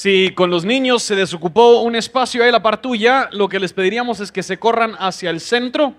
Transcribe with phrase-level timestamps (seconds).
[0.00, 3.74] Si con los niños se desocupó un espacio ahí la par tuya, lo que les
[3.74, 5.94] pediríamos es que se corran hacia el centro.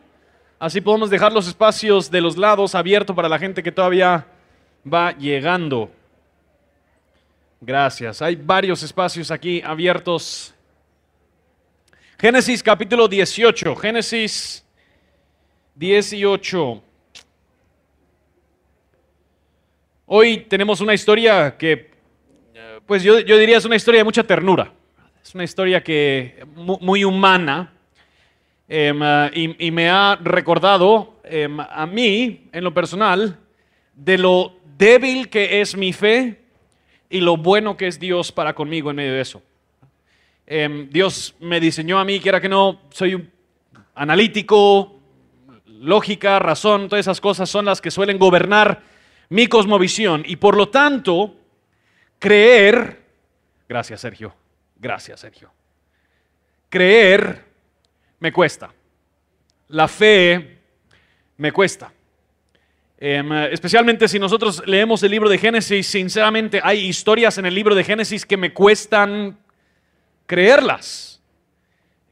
[0.57, 4.25] Así podemos dejar los espacios de los lados abiertos para la gente que todavía
[4.91, 5.91] va llegando.
[7.59, 8.23] Gracias.
[8.23, 10.51] Hay varios espacios aquí abiertos.
[12.17, 13.75] Génesis capítulo 18.
[13.75, 14.65] Génesis
[15.75, 16.81] 18.
[20.07, 21.90] Hoy tenemos una historia que,
[22.91, 24.69] pues yo, diría es una historia de mucha ternura.
[25.23, 27.71] Es una historia que muy humana
[28.67, 28.99] em,
[29.33, 33.39] y, me ha recordado em, a mí, en lo personal,
[33.95, 36.41] de lo débil que es mi fe
[37.09, 39.41] y lo bueno que es Dios para conmigo en medio de eso.
[40.45, 43.25] Em, Dios me diseñó a mí, quiera que no, soy
[43.95, 44.99] analítico,
[45.65, 48.81] lógica, razón, todas esas cosas son las que suelen gobernar
[49.29, 50.23] mi cosmovisión.
[50.27, 51.37] Y por lo tanto,
[52.21, 53.01] creer,
[53.67, 54.33] gracias Sergio,
[54.77, 55.51] gracias Sergio,
[56.69, 57.43] creer
[58.19, 58.71] me cuesta.
[59.69, 60.59] La fe
[61.37, 61.91] me cuesta.
[62.99, 67.73] Em, especialmente si nosotros leemos el libro de Génesis, sinceramente hay historias en el libro
[67.73, 69.39] de Génesis que me cuestan
[70.27, 71.19] creerlas.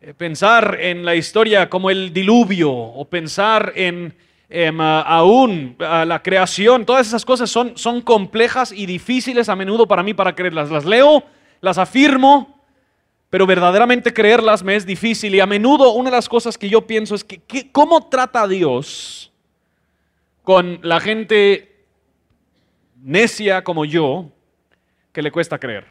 [0.02, 4.16] Eh, pensar en la historia como el diluvio o pensar en
[4.50, 10.04] em, aún la creación, todas esas cosas son, son complejas y difíciles a menudo para
[10.04, 10.70] mí para creerlas.
[10.70, 11.24] Las leo,
[11.62, 12.60] las afirmo,
[13.30, 16.88] pero verdaderamente creerlas me es difícil y a menudo una de las cosas que yo
[16.88, 19.30] pienso es que, ¿cómo trata Dios?
[20.50, 21.86] con la gente
[23.04, 24.32] necia como yo
[25.14, 25.86] que le cuesta creer?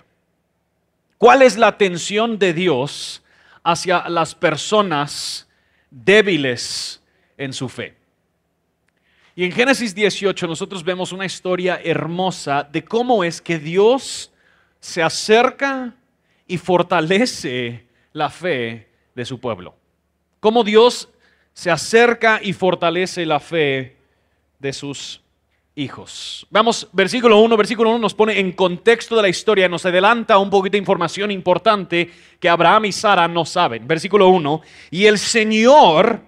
[1.17, 3.23] ¿Cuál es la atención de Dios
[3.63, 5.49] hacia las personas
[5.93, 7.01] débiles
[7.37, 7.98] en su fe?
[9.39, 14.33] Y en Génesis 18 nosotros vemos una historia hermosa de cómo es que Dios
[14.81, 15.95] se acerca
[16.49, 19.77] y fortalece la fe de su pueblo.
[20.41, 21.09] Cómo Dios
[21.53, 23.95] se acerca y fortalece la fe
[24.59, 25.21] de sus
[25.77, 26.45] hijos.
[26.51, 30.51] Vamos, versículo 1, versículo 1 nos pone en contexto de la historia, nos adelanta un
[30.51, 32.11] poquito de información importante
[32.41, 33.87] que Abraham y Sara no saben.
[33.87, 36.27] Versículo 1, y el Señor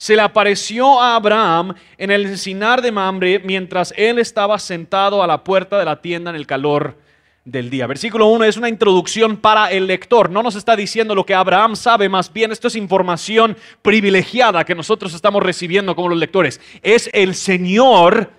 [0.00, 5.26] se le apareció a Abraham en el encinar de Mamre mientras él estaba sentado a
[5.26, 6.96] la puerta de la tienda en el calor
[7.44, 7.86] del día.
[7.86, 10.30] Versículo 1 es una introducción para el lector.
[10.30, 14.74] No nos está diciendo lo que Abraham sabe, más bien esto es información privilegiada que
[14.74, 16.62] nosotros estamos recibiendo como los lectores.
[16.80, 18.30] Es el Señor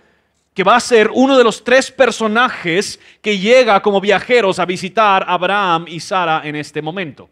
[0.56, 5.22] que va a ser uno de los tres personajes que llega como viajeros a visitar
[5.28, 7.30] a Abraham y Sara en este momento.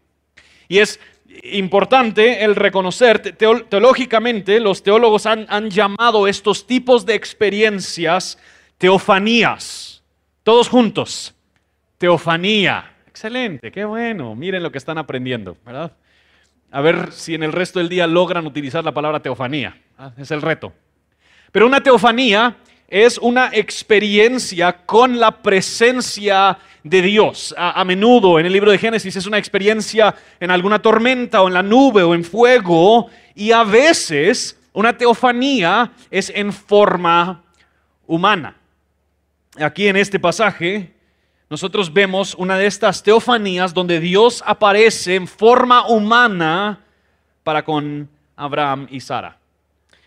[0.70, 1.00] Y es
[1.44, 8.38] importante el reconocer, teológicamente los teólogos han, han llamado estos tipos de experiencias
[8.78, 10.02] teofanías,
[10.42, 11.34] todos juntos
[12.00, 12.94] Teofanía.
[13.06, 14.34] Excelente, qué bueno.
[14.34, 15.92] Miren lo que están aprendiendo, ¿verdad?
[16.70, 19.76] A ver si en el resto del día logran utilizar la palabra teofanía.
[20.16, 20.72] Es el reto.
[21.52, 22.56] Pero una teofanía
[22.90, 27.54] es una experiencia con la presencia de Dios.
[27.56, 31.54] A, menudo en el libro de Génesis es una experiencia en alguna tormenta o en
[31.54, 37.44] la nube o en fuego y a veces una teofanía es en forma
[38.06, 38.56] humana.
[39.60, 40.92] Aquí en este pasaje
[41.48, 46.80] nosotros vemos una de estas teofanías donde Dios aparece en forma humana
[47.44, 49.39] para con Abraham y Sara.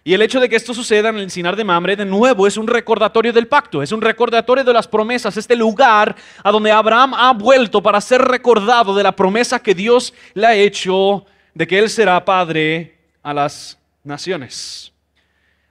[0.05, 2.57] Y el hecho de que esto suceda en el encinar de Mamre, de nuevo, es
[2.57, 7.13] un recordatorio del pacto, es un recordatorio de las promesas, este lugar a donde Abraham
[7.13, 11.79] ha vuelto para ser recordado de la promesa que Dios le ha hecho de que
[11.79, 14.91] él será padre a las naciones.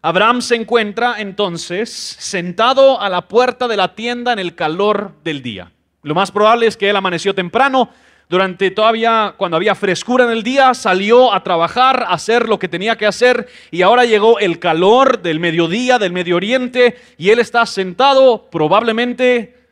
[0.01, 5.43] Abraham se encuentra entonces sentado a la puerta de la tienda en el calor del
[5.43, 5.73] día.
[6.03, 7.91] Lo más probable es que él amaneció temprano,
[8.29, 12.69] durante todavía cuando había frescura en el día, salió a trabajar, a hacer lo que
[12.69, 17.39] tenía que hacer y ahora llegó el calor del mediodía, del Medio Oriente y él
[17.39, 19.63] está sentado probablemente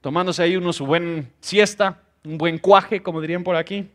[0.00, 3.88] tomándose ahí uno su buen siesta, un buen cuaje, como dirían por aquí.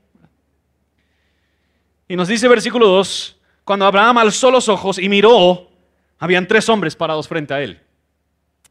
[2.07, 5.69] Y nos dice versículo 2, cuando Abraham alzó los ojos y miró,
[6.19, 7.79] habían tres hombres parados frente a él.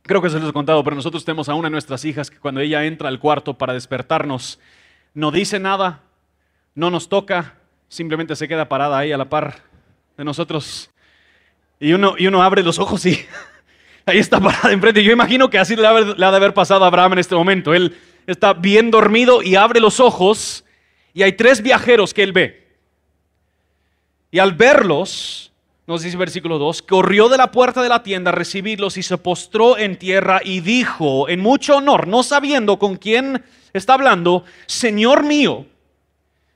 [0.03, 2.39] Creo que se les he contado, pero nosotros tenemos a una de nuestras hijas que
[2.39, 4.59] cuando ella entra al cuarto para despertarnos,
[5.15, 6.01] no dice nada,
[6.75, 7.55] no nos toca,
[7.89, 9.63] simplemente se queda parada ahí a la par
[10.17, 10.91] de nosotros.
[11.79, 13.19] Y uno, y uno abre los ojos y
[14.07, 15.05] ahí está parada enfrente.
[15.05, 17.75] Yo imagino que así le ha, de haber pasado a Abraham en este momento.
[17.75, 20.65] Él está bien dormido y abre los ojos
[21.13, 22.63] y hay tres viajeros que él ve.
[24.31, 25.52] Y al verlos,
[25.87, 29.19] nos dice versículo 2, corrió de la puerta de la tienda a recibirlos y se
[29.19, 35.25] postró en tierra y dijo, en mucho honor, no sabiendo con quién está hablando, Señor
[35.25, 35.67] mío,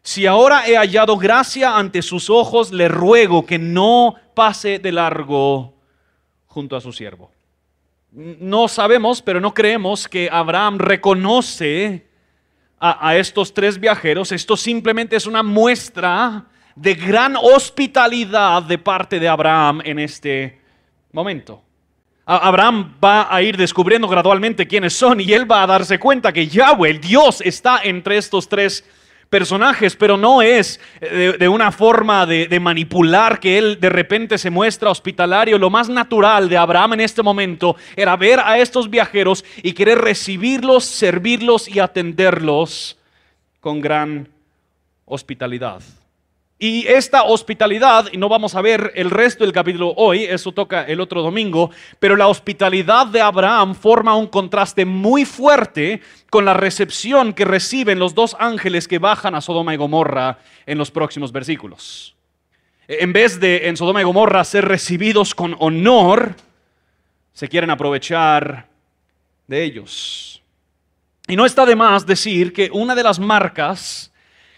[0.02, 5.74] si ahora he hallado gracia ante sus ojos, le ruego que no pase de largo
[6.46, 7.32] junto a su siervo.
[8.12, 12.06] No sabemos, pero no creemos que Abraham reconoce
[12.78, 14.30] a, a estos tres viajeros.
[14.30, 16.46] Esto simplemente es una muestra
[16.76, 20.60] de gran hospitalidad de parte de Abraham en este
[21.10, 21.62] momento.
[22.26, 26.46] Abraham va a ir descubriendo gradualmente quiénes son y él va a darse cuenta que
[26.46, 28.84] Yahweh, el Dios, está entre estos tres
[29.30, 34.50] personajes, pero no es de, una forma de, de, manipular que él de repente se
[34.50, 35.56] muestra hospitalario.
[35.56, 39.98] Lo más natural de Abraham en este momento era ver a estos viajeros y querer
[39.98, 42.98] recibirlos, servirlos y atenderlos
[43.60, 44.28] con gran
[45.04, 45.80] hospitalidad.
[46.58, 50.84] Y esta hospitalidad, y no vamos a ver el resto del capítulo hoy, eso toca
[50.84, 56.00] el otro domingo, pero la hospitalidad de Abraham forma un contraste muy fuerte
[56.30, 60.78] con la recepción que reciben los dos ángeles que bajan a Sodoma y Gomorra en
[60.78, 62.16] los próximos versículos.
[62.88, 66.36] En vez de en Sodoma y Gomorra ser recibidos con honor,
[67.34, 68.66] se quieren aprovechar
[69.46, 70.42] de ellos.
[71.28, 74.10] Y no está de más decir que una de las marcas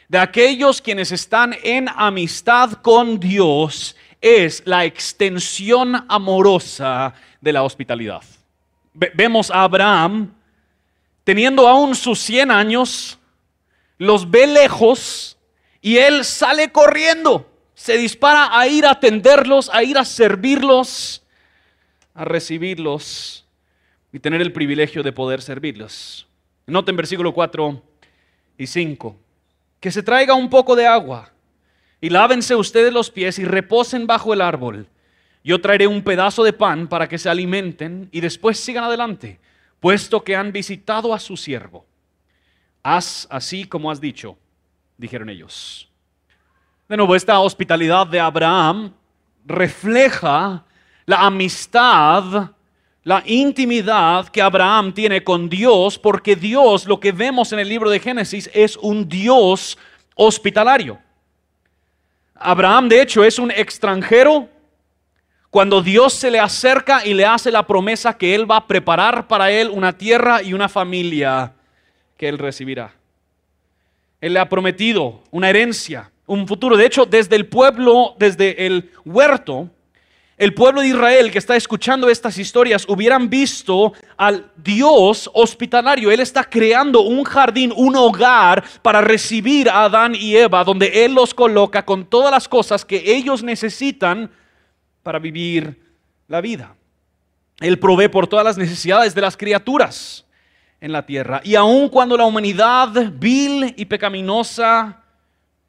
[0.08, 8.22] de aquellos quienes están en amistad con Dios es la extensión amorosa de la hospitalidad.
[8.94, 10.32] Vemos a Abraham
[11.24, 13.18] teniendo aún sus 100 años,
[13.98, 15.36] los ve lejos
[15.82, 21.22] y él sale corriendo, se dispara a ir a atenderlos, a ir a servirlos,
[22.14, 23.46] a recibirlos
[24.10, 26.26] y tener el privilegio de poder servirlos.
[26.66, 27.82] Noten versículo 4
[28.56, 29.27] y 5
[29.80, 31.30] que se traiga un poco de agua
[32.00, 34.88] y lávense ustedes los pies y reposen bajo el árbol.
[35.44, 39.40] Yo traeré un pedazo de pan para que se alimenten y después sigan adelante,
[39.80, 41.86] puesto que han visitado a su siervo.
[42.82, 44.36] Haz así como has dicho,
[44.96, 45.88] dijeron ellos.
[46.88, 48.92] De nuevo, esta hospitalidad de Abraham
[49.44, 50.64] refleja
[51.06, 52.52] la amistad
[53.04, 57.90] la intimidad que Abraham tiene con Dios, porque Dios, lo que vemos en el libro
[57.90, 59.78] de Génesis, es un Dios
[60.14, 60.98] hospitalario.
[62.34, 64.48] Abraham, de hecho, es un extranjero
[65.50, 69.26] cuando Dios se le acerca y le hace la promesa que Él va a preparar
[69.26, 71.54] para Él una tierra y una familia
[72.16, 72.94] que Él recibirá.
[74.20, 76.76] Él le ha prometido una herencia, un futuro.
[76.76, 79.70] De hecho, desde el pueblo, desde el huerto,
[80.38, 86.12] el pueblo de Israel que está escuchando estas historias hubieran visto al Dios hospitalario.
[86.12, 91.14] Él está creando un jardín, un hogar para recibir a Adán y Eva, donde Él
[91.14, 94.30] los coloca con todas las cosas que ellos necesitan
[95.02, 95.82] para vivir
[96.28, 96.76] la vida.
[97.58, 100.24] Él provee por todas las necesidades de las criaturas
[100.80, 101.40] en la tierra.
[101.42, 105.02] Y aun cuando la humanidad vil y pecaminosa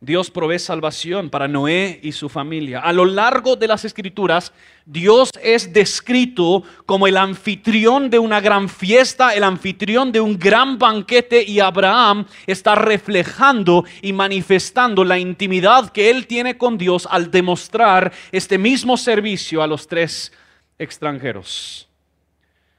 [0.02, 2.80] Dios provee salvación para Noé y su familia.
[2.80, 4.54] A lo largo de las escrituras,
[4.86, 10.80] Dios es descrito como el anfitrión de una gran fiesta, el anfitrión de un gran
[10.80, 17.30] banquete y Abraham está reflejando y manifestando la intimidad que él tiene con Dios al
[17.30, 20.32] demostrar este mismo servicio a los tres
[20.78, 21.90] extranjeros.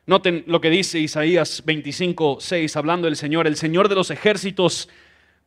[0.07, 4.89] Noten lo que dice Isaías 25, 6, hablando del Señor, el Señor de los ejércitos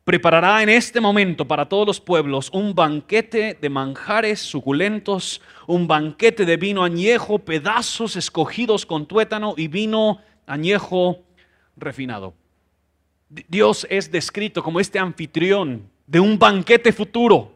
[0.04, 6.44] preparará en este momento para todos los pueblos un banquete de manjares suculentos, un banquete
[6.44, 11.20] de vino añejo, pedazos escogidos con tuétano y vino añejo
[11.76, 12.34] refinado.
[13.28, 17.52] Dios es descrito como este anfitrión de un banquete futuro,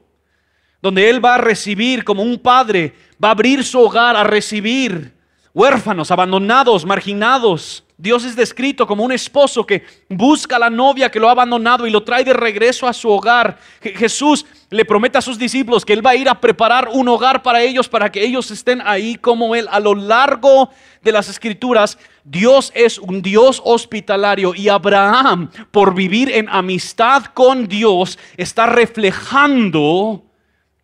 [0.80, 5.12] donde Él va a recibir como un padre, va a abrir su hogar a recibir
[5.52, 11.18] huérfanos, abandonados, marginados, Dios es descrito como un esposo que busca a la novia que
[11.18, 13.58] lo ha abandonado y lo trae de regreso a su hogar.
[13.82, 17.42] Jesús le promete a sus discípulos que Él va a ir a preparar un hogar
[17.42, 19.66] para ellos, para que ellos estén ahí como Él.
[19.68, 20.70] A lo largo
[21.02, 27.66] de las escrituras, Dios es un Dios hospitalario y Abraham, por vivir en amistad con
[27.66, 30.22] Dios, está reflejando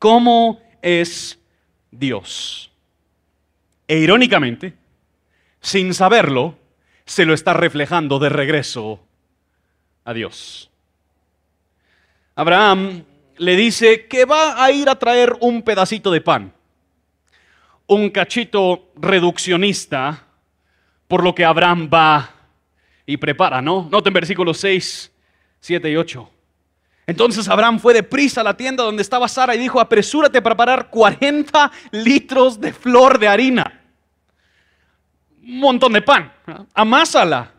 [0.01, 1.39] cómo es
[1.93, 2.73] Dios.
[3.87, 4.75] E irónicamente,
[5.61, 6.64] sin saberlo,
[7.05, 9.01] se lo está reflejando de regreso
[10.05, 10.71] a Dios.
[12.35, 13.05] Abraham
[13.37, 16.53] le dice que va a ir a traer un pedacito de pan,
[17.87, 20.25] un cachito reduccionista,
[21.07, 22.31] por lo que Abraham va
[23.07, 23.89] y prepara, ¿no?
[23.91, 25.13] Noten versículos 6,
[25.61, 26.31] 7 y 8.
[27.07, 30.91] Entonces Abraham fue deprisa a la tienda donde estaba Sara y dijo, apresúrate para preparar
[30.91, 33.84] 40 litros de flor de harina.
[35.47, 36.33] Un montón de pan.
[36.75, 37.53] Amásala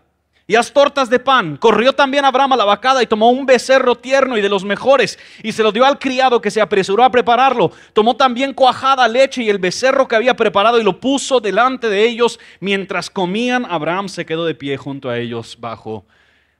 [0.47, 1.57] y haz tortas de pan.
[1.57, 5.17] Corrió también Abraham a la vacada y tomó un becerro tierno y de los mejores
[5.43, 7.71] y se lo dio al criado que se apresuró a prepararlo.
[7.93, 12.05] Tomó también cuajada leche y el becerro que había preparado y lo puso delante de
[12.05, 12.39] ellos.
[12.59, 16.05] Mientras comían, Abraham se quedó de pie junto a ellos bajo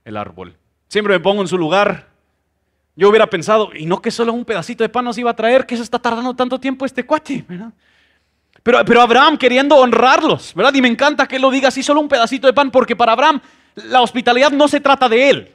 [0.04, 0.56] el árbol.
[0.88, 2.16] Siempre me pongo en su lugar
[2.96, 5.66] yo hubiera pensado, y no que solo un pedacito de pan nos iba a traer,
[5.66, 7.44] que se está tardando tanto tiempo este cuate,
[8.66, 10.74] Pero, pero Abraham queriendo honrarlos, ¿verdad?
[10.74, 13.12] Y me encanta que él lo diga así, solo un pedacito de pan, porque para
[13.12, 13.40] Abraham
[13.76, 15.52] la hospitalidad no se trata de él.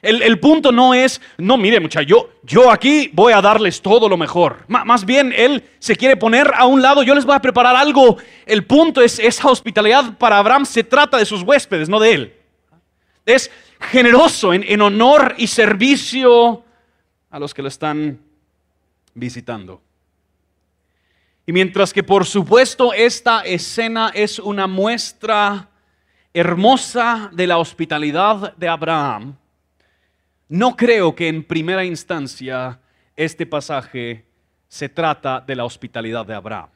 [0.00, 4.16] El, punto no es, no, mire muchacho, yo, yo aquí voy a darles todo lo
[4.16, 4.64] mejor.
[4.68, 8.16] más bien, él se quiere poner a un lado, yo les voy a preparar algo.
[8.46, 12.34] El punto es, esa hospitalidad para Abraham se trata de sus huéspedes, no de él.
[13.26, 13.50] Es
[13.90, 16.62] generoso en, honor y servicio
[17.28, 18.20] a los que lo están
[19.14, 19.82] visitando.
[21.48, 25.70] Y mientras que por supuesto esta escena es una muestra
[26.34, 29.34] hermosa de la hospitalidad de Abraham,
[30.50, 32.78] no creo que en primera instancia
[33.16, 34.26] este pasaje
[34.68, 36.68] se trata de la hospitalidad de Abraham.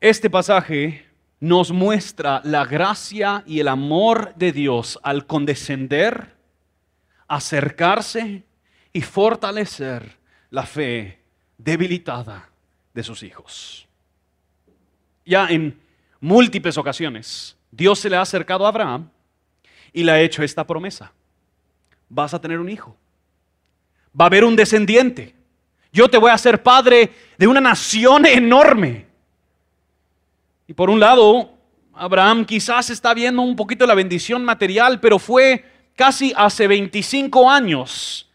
[0.00, 1.06] Este pasaje
[1.38, 6.34] nos muestra la gracia y el amor de Dios al condescender,
[7.28, 8.42] acercarse
[8.92, 10.18] y fortalecer
[10.50, 11.19] la fe
[11.64, 12.48] debilitada
[12.94, 13.86] de sus hijos.
[15.24, 15.78] Ya en
[16.20, 19.08] múltiples ocasiones, Dios se le ha acercado a Abraham
[19.92, 21.12] y le ha hecho esta promesa.
[22.08, 22.96] Vas a tener un hijo.
[24.18, 25.34] Va a haber un descendiente.
[25.92, 29.06] Yo te voy a hacer padre de una nación enorme.
[30.66, 31.52] Y por un lado,
[31.94, 35.64] Abraham quizás está viendo un poquito la bendición material, pero fue
[35.96, 38.29] casi hace 25 años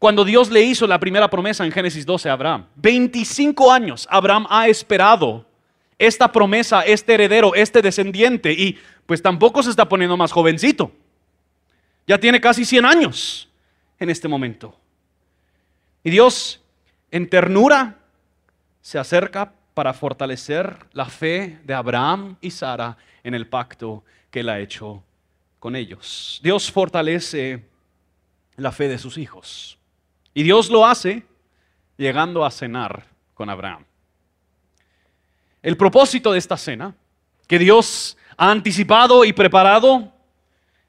[0.00, 2.66] cuando Dios le hizo la primera promesa en Génesis 12 a Abraham.
[2.76, 5.46] 25 años Abraham ha esperado
[5.98, 10.90] esta promesa, este heredero, este descendiente, y pues tampoco se está poniendo más jovencito.
[12.06, 13.50] Ya tiene casi 100 años
[13.98, 14.74] en este momento.
[16.02, 16.62] Y Dios,
[17.10, 17.98] en ternura,
[18.80, 24.48] se acerca para fortalecer la fe de Abraham y Sara en el pacto que él
[24.48, 25.04] ha hecho
[25.58, 26.40] con ellos.
[26.42, 27.68] Dios fortalece
[28.56, 29.76] la fe de sus hijos.
[30.34, 31.24] Y Dios lo hace
[31.96, 33.84] llegando a cenar con Abraham.
[35.62, 36.94] El propósito de esta cena,
[37.46, 40.12] que Dios ha anticipado y preparado,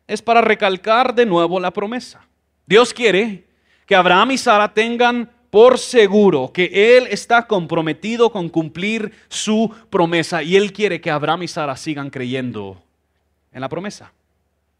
[0.08, 2.26] es para recalcar de nuevo la promesa.
[2.66, 3.48] Dios quiere
[3.86, 10.42] que Abraham y Sara tengan por seguro que Él está comprometido con cumplir su promesa
[10.42, 12.82] y Él quiere que Abraham y Sara sigan creyendo
[13.52, 14.14] en la promesa.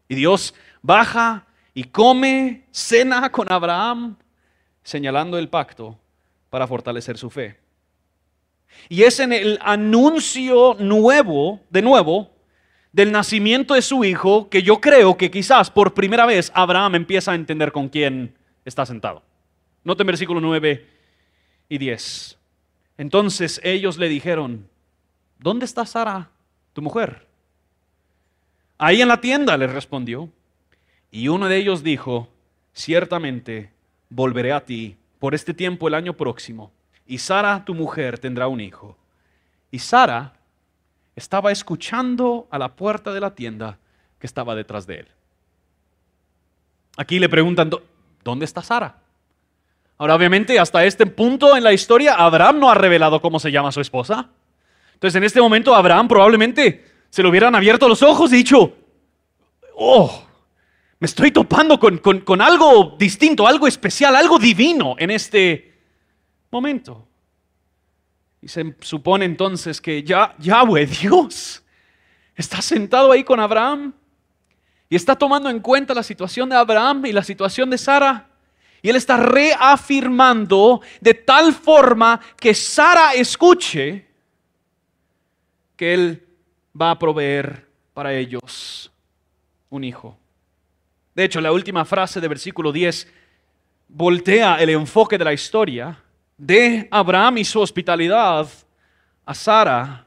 [0.08, 4.16] Y Dios baja y come, cena con Abraham,
[4.82, 5.98] señalando el pacto
[6.50, 7.58] para fortalecer su fe.
[8.88, 12.30] Y es en el anuncio nuevo, de nuevo,
[12.92, 17.32] del nacimiento de su hijo, que yo creo que quizás por primera vez Abraham empieza
[17.32, 18.34] a entender con quién
[18.64, 19.22] está sentado.
[19.84, 20.86] Noten versículo 9
[21.68, 22.38] y 10.
[22.98, 24.68] Entonces ellos le dijeron,
[25.38, 26.30] ¿dónde está Sara,
[26.72, 27.26] tu mujer?
[28.78, 30.28] Ahí en la tienda, le respondió.
[31.10, 32.28] Y uno de ellos dijo,
[32.72, 33.70] ciertamente
[34.14, 36.72] volveré a ti por este tiempo el año próximo,
[37.06, 38.96] y Sara, tu mujer, tendrá un hijo.
[39.70, 40.34] Y Sara
[41.16, 43.78] estaba escuchando a la puerta de la tienda
[44.18, 45.08] que estaba detrás de él.
[46.96, 47.70] Aquí le preguntan,
[48.22, 48.96] ¿dónde está Sara?
[49.98, 53.72] Ahora, obviamente, hasta este punto en la historia, Abraham no ha revelado cómo se llama
[53.72, 54.30] su esposa.
[54.94, 58.74] Entonces, en este momento, Abraham probablemente se le hubieran abierto los ojos y dicho,
[59.74, 60.26] oh,
[61.02, 65.74] me estoy topando con, con algo distinto, algo especial, algo divino en este
[66.48, 67.08] momento.
[68.40, 71.64] Y se supone entonces que ya Yahweh, Dios,
[72.36, 73.92] está sentado ahí con Abraham
[74.88, 78.28] y está tomando en cuenta la situación de Abraham y la situación de Sara.
[78.80, 84.06] Y él está reafirmando de tal forma que Sara escuche
[85.74, 86.28] que él
[86.80, 88.92] va a proveer para ellos
[89.68, 90.21] un hijo.
[91.14, 93.12] De hecho, la última frase de versículo 10
[93.88, 95.98] voltea el enfoque de la historia
[96.38, 98.48] de Abraham y su hospitalidad
[99.24, 100.06] a Sara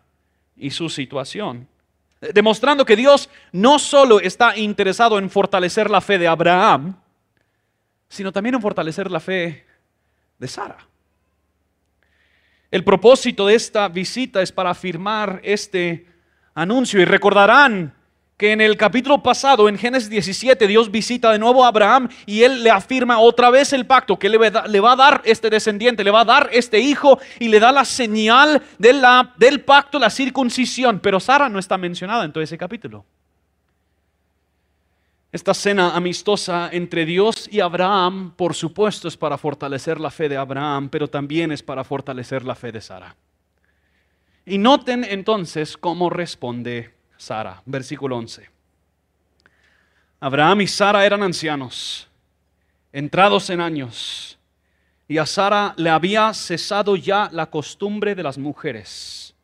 [0.56, 1.68] y su situación.
[2.34, 6.96] Demostrando que Dios no solo está interesado en fortalecer la fe de Abraham,
[8.10, 9.66] sino también en fortalecer la fe
[10.40, 10.78] de Sara.
[12.72, 16.08] El propósito de esta visita es para afirmar este
[16.56, 17.94] anuncio y recordarán
[18.38, 22.44] que en el capítulo pasado, en Génesis 17, Dios visita de nuevo a Abraham y
[22.44, 26.12] él le afirma otra vez el pacto, que le va a dar este descendiente, le
[26.12, 31.00] va a dar este hijo y le da la señal del pacto, la circuncisión.
[31.00, 33.06] Pero Sara no está mencionada en todo ese capítulo.
[35.32, 40.38] Esta cena amistosa entre Dios y Abraham, por supuesto, es para fortalecer la fe de
[40.38, 43.16] Abraham, pero también es para fortalecer la fe de Sara.
[44.46, 48.50] Y noten entonces cómo responde Sara, versículo 11.
[50.20, 52.08] Abraham y Sara eran ancianos,
[52.92, 54.40] entrados en años,
[55.08, 59.36] y a Sara le había cesado ya la costumbre de las mujeres.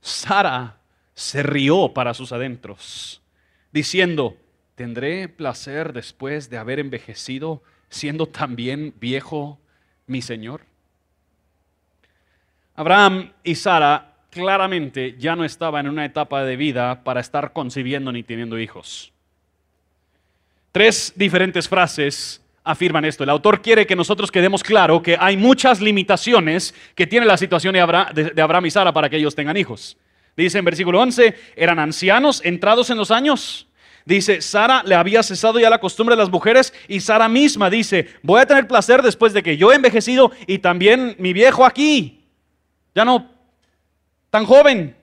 [0.00, 0.78] Sara
[1.14, 3.20] se rió para sus adentros,
[3.70, 4.36] diciendo,
[4.74, 9.58] ¿tendré placer después de haber envejecido, siendo también viejo
[10.06, 10.62] mi Señor?
[12.76, 18.10] Abraham y Sara claramente ya no estaba en una etapa de vida para estar concibiendo
[18.10, 19.12] ni teniendo hijos.
[20.72, 23.22] Tres diferentes frases afirman esto.
[23.22, 27.74] El autor quiere que nosotros quedemos claro que hay muchas limitaciones que tiene la situación
[27.74, 29.96] de Abraham, y Sara para que ellos tengan hijos.
[30.36, 33.68] Dice en versículo 11, eran ancianos entrados en los años.
[34.04, 38.08] Dice, Sara le había cesado ya la costumbre de las mujeres y Sara misma dice,
[38.22, 42.24] voy a tener placer después de que yo he envejecido y también mi viejo aquí.
[42.96, 43.33] Ya no
[44.34, 44.96] tan joven.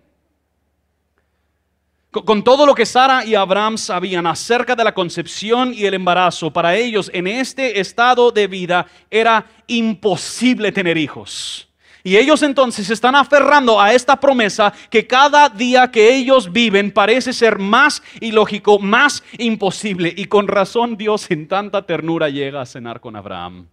[2.12, 6.52] Con todo lo que Sara y Abraham sabían acerca de la concepción y el embarazo,
[6.52, 11.70] para ellos en este estado de vida era imposible tener hijos.
[12.04, 16.92] Y ellos entonces se están aferrando a esta promesa que cada día que ellos viven
[16.92, 20.14] parece ser más ilógico, más imposible.
[20.14, 23.66] Y con razón Dios en tanta ternura llega a cenar con Abraham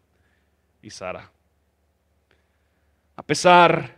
[0.80, 1.32] y Sara.
[3.16, 3.97] A pesar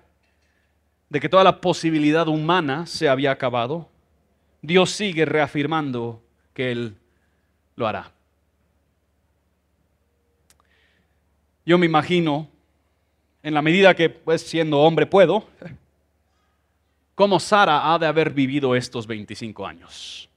[1.11, 3.88] de que toda la posibilidad humana se había acabado,
[4.62, 6.23] Dios sigue reafirmando
[6.55, 6.97] que Él
[7.75, 8.12] lo hará.
[11.67, 12.49] Yo me imagino,
[13.43, 15.45] en la medida que pues siendo hombre puedo,
[17.17, 20.29] cómo Sara ha de haber vivido estos 25 años.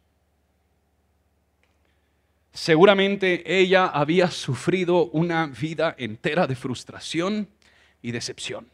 [2.52, 7.48] Seguramente ella había sufrido una vida entera de frustración
[8.02, 8.74] y decepción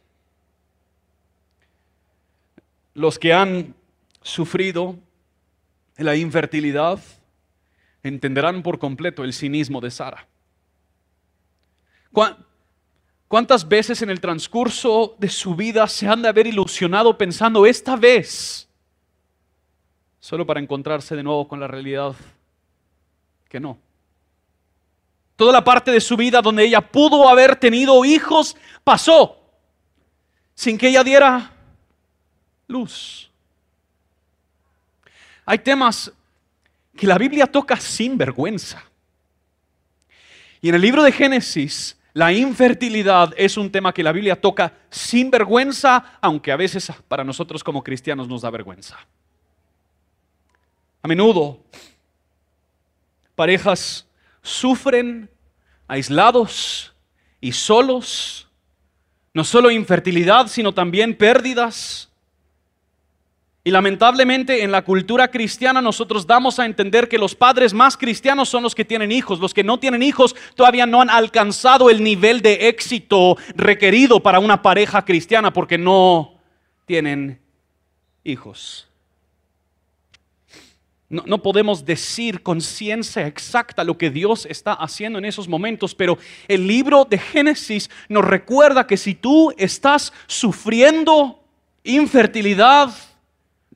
[2.94, 3.74] los que han
[4.22, 4.96] sufrido
[5.96, 7.00] la infertilidad
[8.02, 10.26] entenderán por completo el cinismo de Sara.
[13.28, 17.96] ¿Cuántas veces en el transcurso de su vida se han de haber ilusionado pensando esta
[17.96, 18.68] vez,
[20.18, 22.14] solo para encontrarse de nuevo con la realidad
[23.48, 23.78] que no?
[25.36, 29.36] Toda la parte de su vida donde ella pudo haber tenido hijos pasó
[30.54, 31.59] sin que ella diera
[32.70, 33.30] luz.
[35.44, 36.12] Hay temas
[36.96, 38.84] que la Biblia toca sin vergüenza.
[40.60, 44.72] Y en el libro de Génesis, la infertilidad es un tema que la Biblia toca
[44.90, 48.98] sin vergüenza, aunque a veces para nosotros como cristianos nos da vergüenza.
[51.02, 51.62] A menudo,
[53.34, 54.06] parejas
[54.42, 55.30] sufren
[55.88, 56.94] aislados
[57.40, 58.48] y solos,
[59.32, 62.09] no solo infertilidad, sino también pérdidas,
[63.62, 68.48] y lamentablemente en la cultura cristiana nosotros damos a entender que los padres más cristianos
[68.48, 69.38] son los que tienen hijos.
[69.38, 74.38] Los que no tienen hijos todavía no han alcanzado el nivel de éxito requerido para
[74.38, 76.38] una pareja cristiana porque no
[76.86, 77.38] tienen
[78.24, 78.88] hijos.
[81.10, 85.94] No, no, podemos decir con ciencia exacta lo que Dios está haciendo en esos momentos,
[85.94, 91.42] pero el libro de Génesis nos recuerda que si tú estás sufriendo
[91.82, 92.94] infertilidad,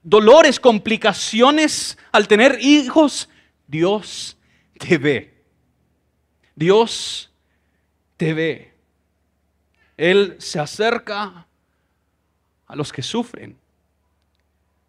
[0.05, 3.29] dolores, complicaciones al tener hijos,
[3.67, 4.37] Dios
[4.79, 5.35] te ve.
[6.55, 7.33] Dios
[8.17, 8.75] te ve.
[9.97, 11.47] Él se acerca
[12.67, 13.57] a los que sufren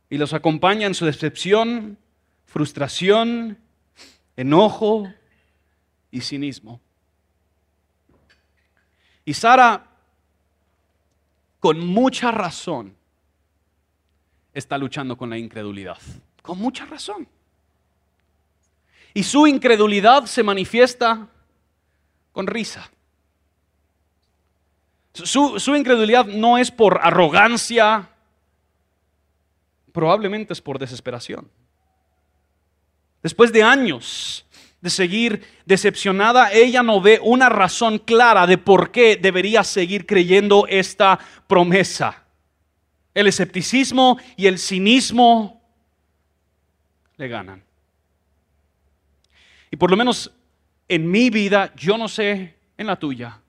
[0.10, 1.98] y los acompaña en su decepción,
[2.46, 3.58] frustración,
[4.36, 5.12] enojo
[6.12, 6.82] y cinismo.
[9.24, 9.88] Y Sara,
[11.60, 12.96] con mucha razón,
[14.56, 16.00] está luchando con la incredulidad.
[16.42, 17.28] Con mucha razón.
[19.14, 21.28] Y su incredulidad se manifiesta
[22.32, 22.90] con risa.
[25.14, 28.10] Su, incredulidad no es por arrogancia,
[29.94, 31.50] probablemente es por desesperación.
[33.24, 34.46] Después de años
[34.82, 40.68] de seguir decepcionada, ella no ve una razón clara de por qué debería seguir creyendo
[40.68, 42.25] esta promesa.
[43.16, 45.64] El escepticismo y el cinismo
[47.18, 47.64] le ganan.
[49.72, 50.32] Y por lo menos
[50.88, 53.40] en mi vida, yo no sé en la tuya,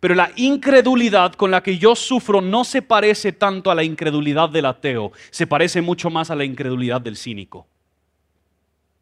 [0.00, 4.48] pero la incredulidad con la que yo sufro no se parece tanto a la incredulidad
[4.48, 7.66] del ateo, se parece mucho más a la incredulidad del cínico.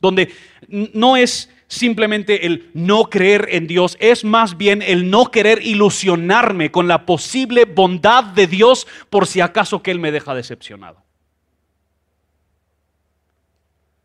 [0.04, 0.30] Donde
[0.68, 6.70] no es simplemente el no creer en Dios, es más bien el no querer ilusionarme
[6.70, 11.02] con la posible bondad de Dios por si acaso que Él me deja decepcionado.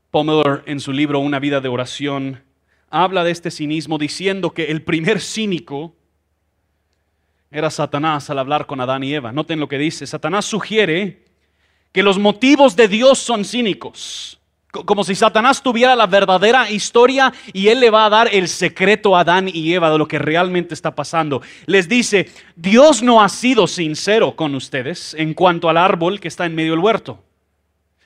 [0.09, 2.43] Paul en su libro Una vida de oración
[2.89, 5.95] habla de este cinismo diciendo que el primer cínico
[7.51, 9.33] era Satanás al hablar con Adán y Eva.
[9.33, 10.07] Noten lo que dice.
[10.07, 11.25] Satanás sugiere
[11.91, 14.38] que los motivos de Dios son cínicos.
[14.71, 19.15] Como si Satanás tuviera la verdadera historia y él le va a dar el secreto
[19.15, 21.41] a Adán y Eva de lo que realmente está pasando.
[21.65, 26.45] Les dice, Dios no ha sido sincero con ustedes en cuanto al árbol que está
[26.45, 27.23] en medio del huerto.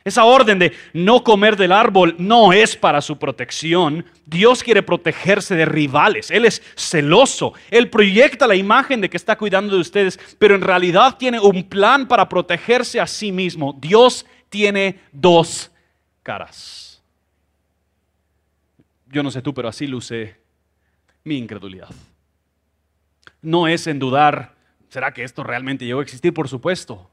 [0.05, 4.05] Esa orden de no comer del árbol no es para su protección.
[4.25, 6.31] Dios quiere protegerse de rivales.
[6.31, 7.53] Él es celoso.
[7.71, 11.63] Él proyecta la imagen de que está cuidando de ustedes, pero en realidad tiene un
[11.63, 13.77] plan para protegerse a sí mismo.
[13.79, 15.71] Dios tiene dos
[16.23, 17.01] caras.
[19.07, 20.37] Yo no sé tú, pero así luce
[21.23, 21.89] mi incredulidad.
[23.41, 24.55] No es en dudar,
[24.89, 26.33] ¿será que esto realmente llegó a existir?
[26.33, 27.09] Por supuesto.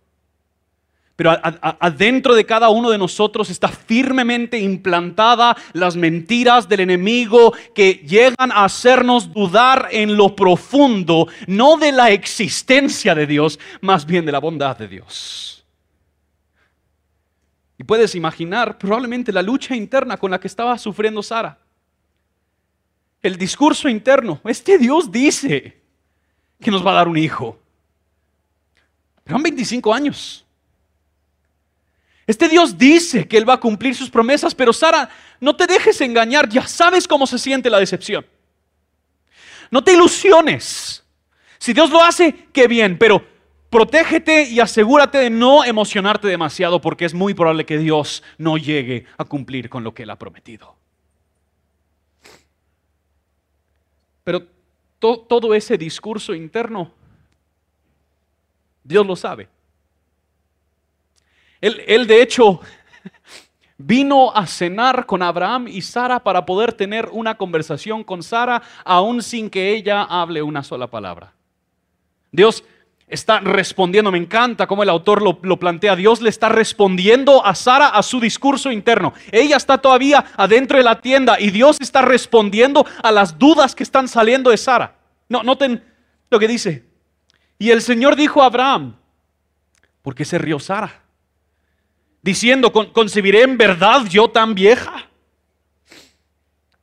[1.21, 8.03] Pero adentro de cada uno de nosotros está firmemente implantada las mentiras del enemigo que
[8.09, 14.25] llegan a hacernos dudar en lo profundo, no de la existencia de Dios, más bien
[14.25, 15.60] de la bondad de Dios.
[17.81, 21.57] Y puedes imaginar probablemente la lucha interna con la que estaba sufriendo Sara.
[23.23, 25.81] El discurso interno, este Dios dice
[26.61, 27.59] que nos va a dar un hijo.
[29.25, 30.45] Pero han 25 años.
[32.27, 35.09] Este Dios dice que Él va a cumplir sus promesas, pero Sara,
[35.41, 38.27] no te dejes engañar, ya sabes cómo se siente la decepción.
[39.71, 41.03] No te ilusiones.
[41.57, 43.25] Si Dios lo hace, qué bien, pero
[43.71, 49.07] protégete y asegúrate de no emocionarte demasiado porque es muy probable que Dios no llegue
[49.17, 50.75] a cumplir con lo que Él ha prometido.
[54.25, 54.47] Pero
[54.99, 56.93] todo ese discurso interno,
[58.85, 59.49] Dios lo sabe.
[61.61, 62.61] Él, de hecho
[63.77, 69.23] vino a cenar con Abraham y Sara para poder tener una conversación con Sara aún
[69.23, 71.33] sin que ella hable una sola palabra.
[72.31, 72.63] Dios
[73.11, 77.55] está respondiendo, me encanta cómo el autor lo, lo, plantea, Dios le está respondiendo a
[77.55, 79.13] Sara a su discurso interno.
[79.31, 83.83] Ella está todavía adentro de la tienda y Dios está respondiendo a las dudas que
[83.83, 84.97] están saliendo de Sara.
[85.29, 85.85] No, noten
[86.31, 86.85] lo que dice.
[87.59, 88.97] Y el Señor dijo a Abraham,
[90.01, 91.01] ¿por qué se rió Sara?
[92.23, 95.09] diciendo, ¿concebiré en verdad yo tan vieja?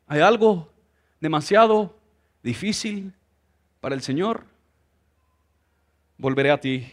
[0.08, 0.72] ¿Hay algo
[1.20, 1.98] demasiado
[2.44, 3.14] difícil
[3.80, 4.46] para el Señor?
[6.18, 6.92] Volveré a ti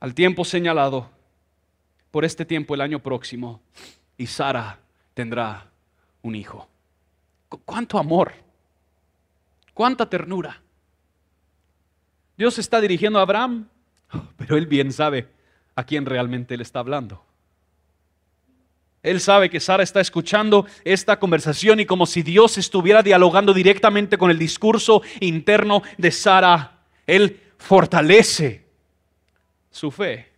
[0.00, 1.10] al tiempo señalado,
[2.10, 3.60] por este tiempo el año próximo,
[4.16, 4.78] y Sara
[5.14, 5.70] tendrá
[6.22, 6.68] un hijo.
[7.64, 8.32] ¿Cuánto amor?
[9.74, 10.60] ¿Cuánta ternura?
[12.36, 13.68] Dios está dirigiendo a Abraham,
[14.36, 15.28] pero él bien sabe
[15.74, 17.24] a quién realmente él está hablando.
[19.02, 24.18] Él sabe que Sara está escuchando esta conversación y como si Dios estuviera dialogando directamente
[24.18, 28.66] con el discurso interno de Sara, Él fortalece
[29.70, 30.32] su fe.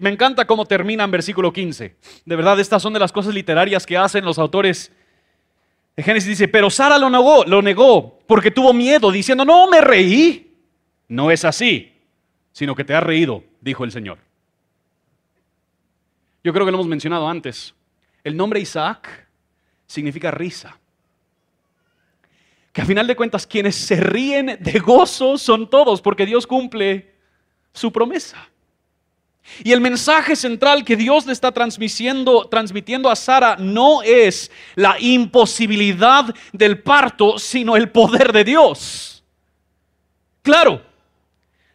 [0.00, 1.96] me encanta cómo termina en versículo 15.
[2.24, 4.92] De verdad, estas son de las cosas literarias que hacen los autores
[5.96, 6.30] de Génesis.
[6.30, 10.42] Dice, pero Sara lo negó, lo negó porque tuvo miedo, diciendo, no me reí.
[11.08, 11.96] No es así
[12.56, 14.16] sino que te has reído, dijo el Señor.
[16.42, 17.74] Yo creo que lo hemos mencionado antes.
[18.24, 19.28] El nombre Isaac
[19.86, 20.80] significa risa.
[22.76, 27.10] Que a final de cuentas quienes se ríen de gozo son todos, porque Dios cumple
[27.72, 28.36] su promesa.
[29.64, 35.00] Y el mensaje central que Dios le está transmitiendo, transmitiendo a Sara no es la
[35.00, 39.24] imposibilidad del parto, sino el poder de Dios.
[40.42, 40.82] Claro,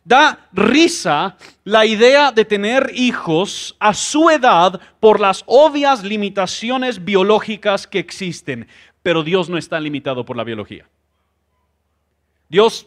[0.03, 7.85] Da risa la idea de tener hijos a su edad por las obvias limitaciones biológicas
[7.85, 8.67] que existen,
[9.03, 10.87] pero Dios no está limitado por la biología.
[12.51, 12.85] Dios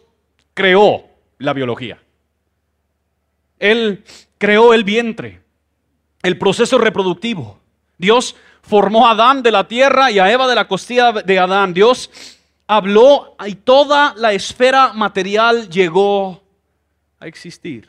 [0.53, 1.07] creó
[1.39, 1.99] la biología.
[3.59, 4.05] Él
[4.37, 5.41] creó el vientre,
[6.23, 7.59] el proceso reproductivo.
[7.97, 11.73] Dios formó a Adán de la tierra y a Eva de la costilla de Adán.
[11.73, 12.11] Dios
[12.67, 16.43] habló y toda la esfera material llegó
[17.23, 17.89] existir.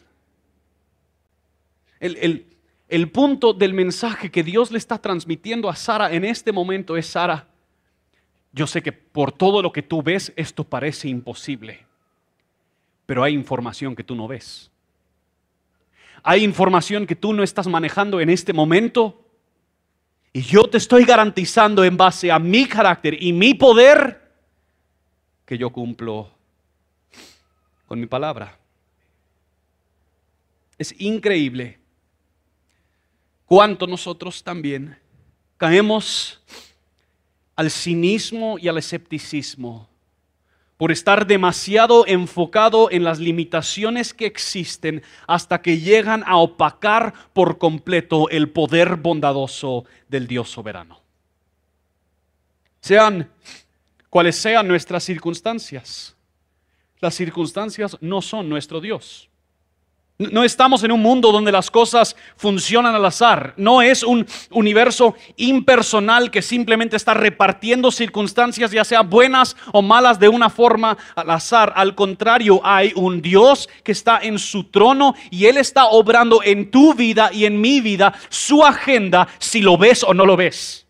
[2.00, 2.46] El,
[2.88, 7.08] el punto del mensaje que Dios le está transmitiendo a Sara en este momento es,
[7.08, 7.50] Sara,
[8.56, 11.86] yo sé que por todo lo que tú ves esto parece imposible,
[13.06, 14.72] pero hay información que tú no ves.
[16.24, 19.22] Hay información que tú no estás manejando en este momento.
[20.32, 24.34] Y yo te estoy garantizando en base a mi carácter y mi poder
[25.46, 26.32] que yo cumplo
[27.86, 28.58] con mi palabra.
[30.78, 31.78] Es increíble
[33.46, 34.98] cuánto nosotros también
[35.58, 36.42] caemos
[37.56, 39.90] al cinismo y al escepticismo
[40.78, 47.58] por estar demasiado enfocado en las limitaciones que existen hasta que llegan a opacar por
[47.58, 51.02] completo el poder bondadoso del Dios soberano.
[52.82, 53.32] Sean
[54.10, 56.16] cuales sean nuestras circunstancias,
[57.00, 59.30] las circunstancias no son nuestro Dios.
[60.18, 63.54] No estamos en un mundo donde las cosas funcionan al azar.
[63.58, 70.18] No es un universo impersonal que simplemente está repartiendo circunstancias, ya sean buenas o malas,
[70.18, 71.74] de una forma al azar.
[71.76, 76.72] Al contrario, hay un Dios que está en su trono y Él está obrando en
[76.72, 80.85] tu vida y en mi vida su agenda, si lo ves o no lo ves.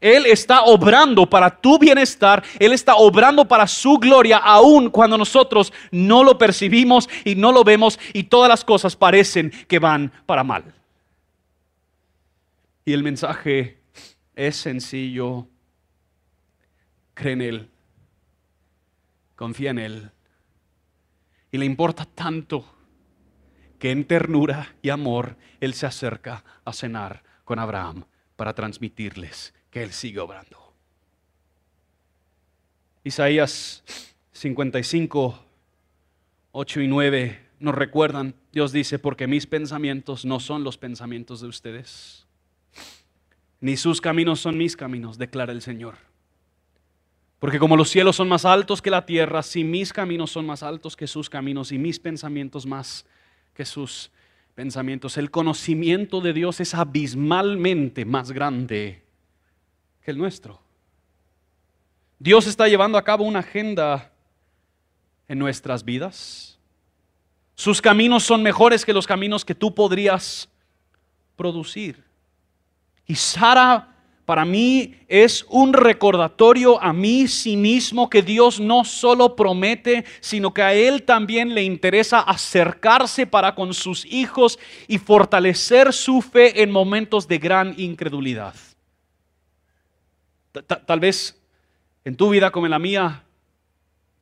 [0.00, 5.72] Él está obrando para tu bienestar, Él está obrando para su gloria, aun cuando nosotros
[5.90, 10.42] no lo percibimos y no lo vemos y todas las cosas parecen que van para
[10.42, 10.64] mal.
[12.84, 13.78] Y el mensaje
[14.34, 15.46] es sencillo.
[17.12, 17.70] Cree en Él,
[19.36, 20.10] confía en Él.
[21.52, 22.64] Y le importa tanto
[23.78, 28.04] que en ternura y amor Él se acerca a cenar con Abraham
[28.36, 30.58] para transmitirles que Él sigue obrando.
[33.04, 33.82] Isaías
[34.32, 35.44] 55,
[36.52, 41.48] 8 y 9 nos recuerdan, Dios dice, porque mis pensamientos no son los pensamientos de
[41.48, 42.26] ustedes,
[43.60, 45.96] ni sus caminos son mis caminos, declara el Señor.
[47.38, 50.62] Porque como los cielos son más altos que la tierra, si mis caminos son más
[50.62, 53.06] altos que sus caminos y mis pensamientos más
[53.54, 54.10] que sus
[54.54, 59.09] pensamientos, el conocimiento de Dios es abismalmente más grande
[60.02, 60.60] que el nuestro.
[62.18, 64.12] Dios está llevando a cabo una agenda
[65.26, 66.58] en nuestras vidas.
[67.54, 70.48] Sus caminos son mejores que los caminos que tú podrías
[71.36, 72.02] producir.
[73.06, 73.88] Y Sara
[74.30, 80.54] para mí es un recordatorio a mí sí mismo que Dios no solo promete, sino
[80.54, 86.62] que a Él también le interesa acercarse para con sus hijos y fortalecer su fe
[86.62, 88.54] en momentos de gran incredulidad.
[90.52, 91.40] Tal vez
[92.04, 93.24] en tu vida como en la mía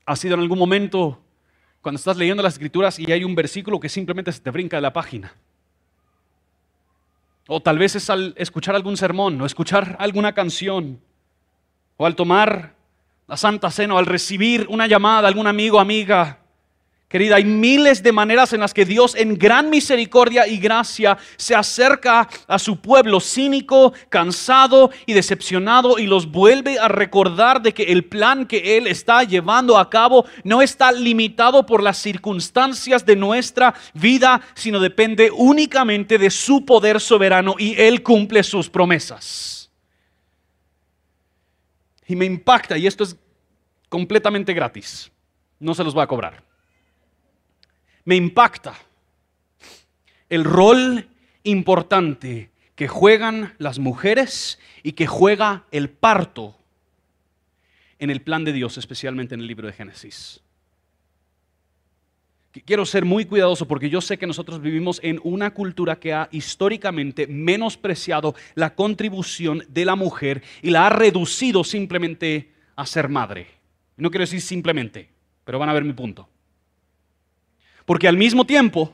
[0.04, 1.20] ha sido en algún momento
[1.80, 4.82] cuando estás leyendo las escrituras y hay un versículo que simplemente se te brinca de
[4.82, 5.34] la página.
[7.46, 11.00] O tal vez es al escuchar algún sermón o escuchar alguna canción
[11.96, 12.74] o al tomar
[13.26, 16.40] la Santa Cena o al recibir una llamada algún amigo amiga
[17.08, 21.54] Querida, hay miles de maneras en las que Dios en gran misericordia y gracia se
[21.54, 27.84] acerca a su pueblo cínico, cansado y decepcionado y los vuelve a recordar de que
[27.84, 33.16] el plan que Él está llevando a cabo no está limitado por las circunstancias de
[33.16, 39.70] nuestra vida, sino depende únicamente de su poder soberano y Él cumple sus promesas.
[42.06, 43.16] Y me impacta, y esto es
[43.88, 45.10] completamente gratis,
[45.58, 46.47] no se los va a cobrar
[48.08, 48.74] me impacta
[50.30, 51.10] el rol
[51.42, 56.56] importante que juegan las mujeres y que juega el parto
[57.98, 60.40] en el plan de Dios, especialmente en el libro de Génesis.
[62.64, 66.30] Quiero ser muy cuidadoso porque yo sé que nosotros vivimos en una cultura que ha
[66.32, 73.48] históricamente menospreciado la contribución de la mujer y la ha reducido simplemente a ser madre.
[73.98, 75.10] No quiero decir simplemente,
[75.44, 76.26] pero van a ver mi punto.
[77.88, 78.92] Porque al mismo tiempo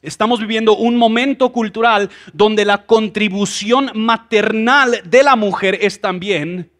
[0.00, 6.70] estamos viviendo un momento cultural donde la contribución maternal de la mujer es también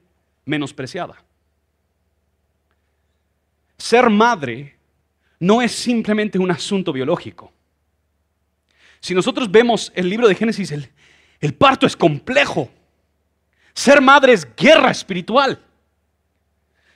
[0.44, 1.24] menospreciada.
[3.76, 4.76] Ser madre
[5.40, 7.52] no es simplemente un asunto biológico.
[9.00, 12.70] Si nosotros vemos el libro de Génesis, el, parto es complejo.
[13.74, 15.60] Ser madre es guerra espiritual.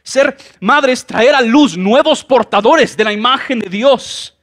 [0.08, 4.34] Ser madre es traer a luz nuevos portadores de la imagen de Dios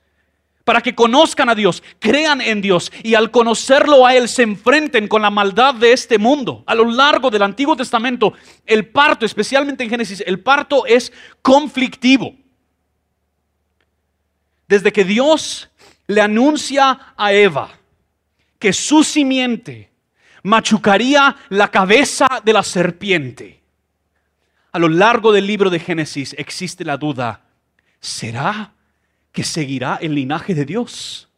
[0.63, 5.07] para que conozcan a Dios, crean en Dios y al conocerlo a Él se enfrenten
[5.07, 6.63] con la maldad de este mundo.
[6.67, 12.35] A lo largo del Antiguo Testamento, el parto, especialmente en Génesis, el parto es conflictivo.
[14.67, 15.71] Desde que Dios
[16.05, 17.71] le anuncia a Eva,
[18.59, 19.89] que su simiente
[20.43, 23.64] machucaría la cabeza de la serpiente.
[24.75, 27.39] A lo largo del libro de Génesis existe la duda,
[28.01, 28.73] ¿será
[29.31, 31.29] que seguirá el linaje de Dios?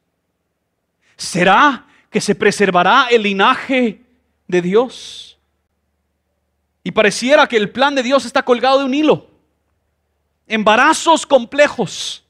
[1.15, 4.02] ¿Será que se preservará el linaje
[4.47, 5.38] de Dios?
[6.84, 9.30] Y pareciera que el plan de Dios está colgado de un hilo.
[10.47, 12.26] Embarazos complejos,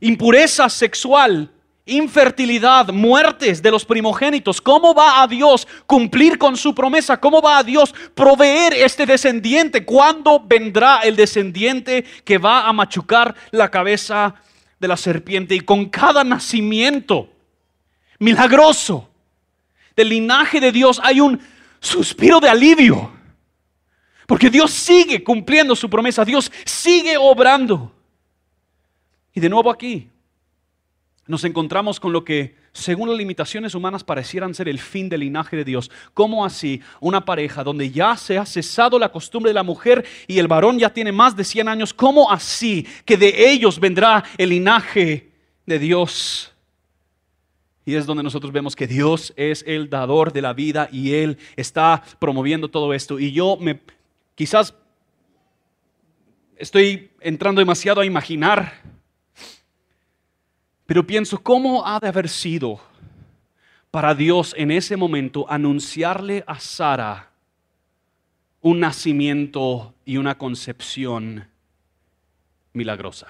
[0.00, 1.52] impureza sexual,
[1.84, 4.60] infertilidad, muertes de los primogénitos.
[4.60, 7.18] ¿Cómo va a Dios cumplir con su promesa?
[7.18, 9.84] ¿Cómo va a Dios proveer este descendiente?
[9.84, 14.34] ¿Cuándo vendrá el descendiente que va a machucar la cabeza
[14.78, 15.54] de la serpiente?
[15.54, 17.28] Y con cada nacimiento
[18.18, 19.08] milagroso
[19.96, 21.40] del linaje de Dios hay un
[21.80, 23.10] suspiro de alivio.
[24.26, 27.92] Porque Dios sigue cumpliendo su promesa, Dios sigue obrando.
[29.34, 30.11] Y de nuevo aquí
[31.32, 35.56] nos encontramos con lo que, según las limitaciones humanas, parecieran ser el fin del linaje
[35.56, 35.90] de Dios.
[36.12, 40.38] ¿Cómo así una pareja donde ya se ha cesado la costumbre de la mujer y
[40.38, 41.94] el varón ya tiene más de 100 años?
[41.94, 45.32] ¿Cómo así que de ellos vendrá el linaje
[45.64, 46.52] de Dios?
[47.86, 51.38] Y es donde nosotros vemos que Dios es el dador de la vida y Él
[51.56, 53.18] está promoviendo todo esto.
[53.18, 53.80] Y yo me,
[54.34, 54.74] quizás
[56.58, 58.82] estoy entrando demasiado a imaginar,
[60.92, 62.78] pero pienso, ¿cómo ha de haber sido
[63.90, 67.30] para Dios en ese momento anunciarle a Sara
[68.60, 71.48] un nacimiento y una concepción
[72.74, 73.26] milagrosa?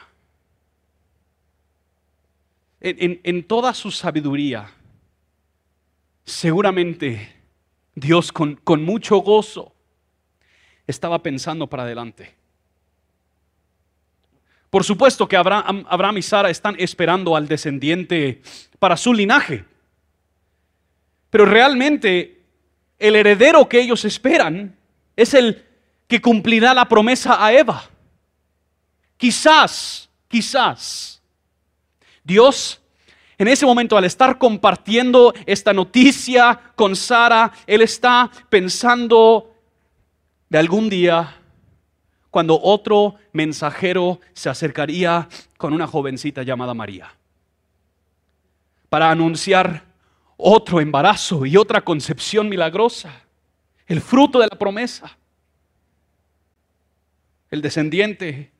[2.80, 4.68] en, toda su sabiduría,
[6.24, 7.32] seguramente
[7.94, 9.72] Dios con, mucho gozo
[10.88, 12.34] estaba pensando para adelante.
[14.72, 18.40] Por supuesto que Abraham, y Sara están esperando al descendiente
[18.78, 19.66] para su linaje.
[21.28, 22.40] Pero realmente
[22.98, 24.74] el heredero que ellos esperan
[25.14, 25.62] es el
[26.08, 27.84] que cumplirá la promesa a Eva.
[29.18, 31.20] Quizás, quizás
[32.24, 32.80] Dios
[33.36, 39.54] en ese momento, al estar compartiendo esta noticia con Sara, Él está pensando
[40.48, 41.41] de algún día
[42.32, 47.14] cuando otro mensajero se acercaría con una jovencita llamada María
[48.88, 49.84] para anunciar
[50.38, 53.22] otro embarazo y otra concepción milagrosa,
[53.86, 55.18] el fruto de la promesa.
[57.50, 58.50] El descendiente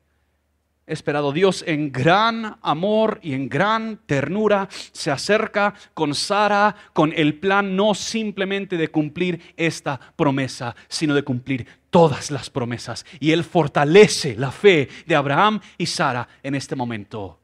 [0.85, 1.31] esperado.
[1.31, 7.75] Dios en gran amor y en gran ternura se acerca con Sara con el plan
[7.75, 13.05] no simplemente de cumplir esta promesa, sino de cumplir todas las promesas.
[13.19, 17.39] Y Él fortalece la fe de Abraham y Sara en este momento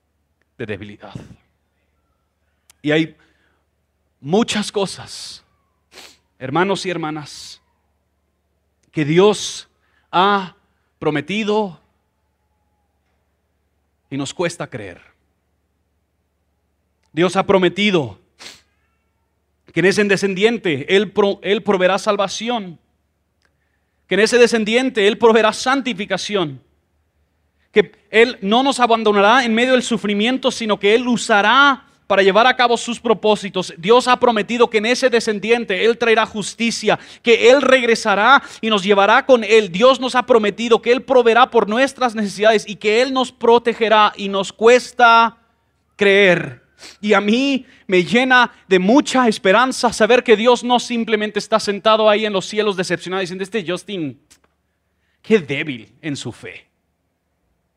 [0.58, 1.14] de debilidad.
[2.82, 3.16] Y hay
[4.20, 5.46] muchas cosas,
[6.40, 7.62] hermanos y hermanas,
[8.92, 9.70] que Dios
[10.12, 10.56] ha
[10.98, 11.80] prometido
[14.10, 15.00] y nos cuesta creer.
[17.14, 18.20] Dios ha prometido
[19.72, 22.80] que en ese descendiente Él, Él proveerá salvación,
[24.10, 26.60] que en ese descendiente Él proveerá santificación,
[27.72, 32.48] que Él no nos abandonará en medio del sufrimiento, sino que Él usará para llevar
[32.48, 33.72] a cabo sus propósitos.
[33.78, 38.84] Dios ha prometido que en ese descendiente Él traerá justicia, que Él regresará y nos
[38.84, 39.72] llevará con Él.
[39.72, 44.12] Dios nos ha prometido que Él proveerá por nuestras necesidades y que Él nos protegerá
[44.18, 45.38] y nos cuesta
[45.96, 46.64] creer.
[47.02, 52.10] Y a mí me llena de mucha esperanza saber que Dios no simplemente está sentado
[52.10, 54.22] ahí en los cielos decepcionado diciendo, este Justin,
[55.22, 56.68] qué débil en su fe,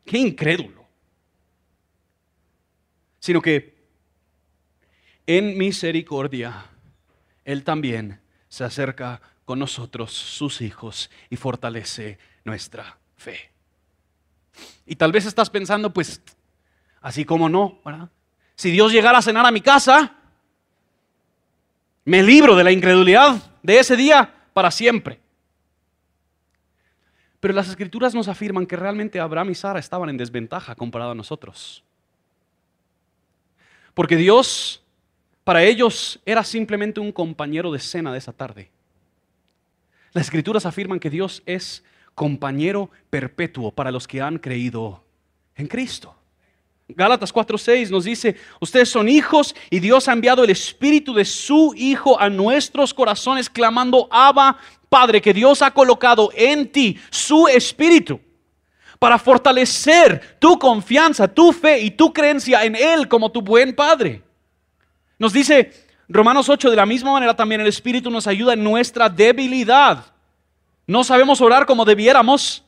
[0.04, 0.82] qué incrédulo.
[3.18, 3.74] Sino que
[5.26, 6.66] en misericordia,
[7.44, 13.50] Él también se acerca con nosotros, sus hijos, y fortalece nuestra fe.
[14.86, 16.20] Y tal vez estás pensando, pues,
[17.00, 18.10] así como no, ¿verdad?
[18.62, 20.14] Si Dios llegara a cenar a mi casa,
[22.04, 25.18] me libro de la incredulidad de ese día para siempre.
[27.40, 31.14] Pero las escrituras nos afirman que realmente Abraham y Sara estaban en desventaja comparado a
[31.16, 31.82] nosotros.
[33.94, 34.84] Porque Dios
[35.42, 38.70] para ellos era simplemente un compañero de cena de esa tarde.
[40.12, 41.82] Las escrituras afirman que Dios es
[42.14, 45.02] compañero perpetuo para los que han creído
[45.56, 46.21] en Cristo.
[46.88, 51.72] Gálatas 4:6 nos dice, ustedes son hijos y Dios ha enviado el espíritu de su
[51.76, 54.58] Hijo a nuestros corazones clamando, Abba,
[54.88, 58.20] Padre, que Dios ha colocado en ti su espíritu
[58.98, 64.22] para fortalecer tu confianza, tu fe y tu creencia en Él como tu buen Padre.
[65.18, 65.72] Nos dice
[66.08, 70.04] Romanos 8, de la misma manera también el Espíritu nos ayuda en nuestra debilidad.
[70.86, 72.64] No sabemos orar como debiéramos,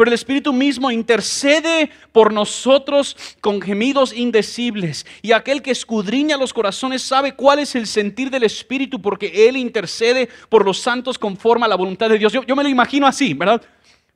[0.00, 5.04] pero el Espíritu mismo intercede por nosotros con gemidos indecibles.
[5.20, 9.58] Y aquel que escudriña los corazones sabe cuál es el sentir del Espíritu, porque Él
[9.58, 12.32] intercede por los santos conforme a la voluntad de Dios.
[12.32, 13.60] Yo, me lo imagino así, ¿verdad?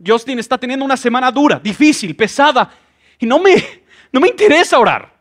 [0.02, 2.70] Justin está teniendo una semana dura, difícil, pesada,
[3.18, 3.62] y no me,
[4.10, 5.12] no me interesa orar.